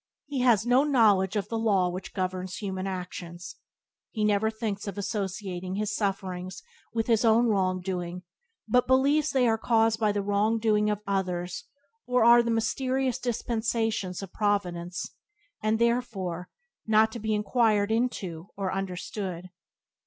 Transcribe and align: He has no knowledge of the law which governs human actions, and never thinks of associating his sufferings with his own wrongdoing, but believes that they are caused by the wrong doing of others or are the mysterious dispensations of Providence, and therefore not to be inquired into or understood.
He 0.25 0.39
has 0.39 0.65
no 0.65 0.83
knowledge 0.83 1.35
of 1.35 1.47
the 1.49 1.59
law 1.59 1.87
which 1.87 2.15
governs 2.15 2.55
human 2.57 2.87
actions, 2.87 3.57
and 4.15 4.25
never 4.29 4.49
thinks 4.49 4.87
of 4.87 4.97
associating 4.97 5.75
his 5.75 5.95
sufferings 5.95 6.63
with 6.91 7.05
his 7.05 7.23
own 7.23 7.45
wrongdoing, 7.45 8.23
but 8.67 8.87
believes 8.87 9.29
that 9.29 9.37
they 9.37 9.47
are 9.47 9.59
caused 9.59 9.99
by 9.99 10.11
the 10.11 10.23
wrong 10.23 10.57
doing 10.57 10.89
of 10.89 11.03
others 11.05 11.65
or 12.07 12.23
are 12.25 12.41
the 12.41 12.49
mysterious 12.49 13.19
dispensations 13.19 14.23
of 14.23 14.33
Providence, 14.33 15.05
and 15.61 15.77
therefore 15.77 16.49
not 16.87 17.11
to 17.11 17.19
be 17.19 17.35
inquired 17.35 17.91
into 17.91 18.47
or 18.57 18.73
understood. 18.73 19.51